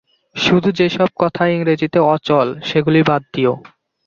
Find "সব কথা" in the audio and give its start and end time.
0.89-1.43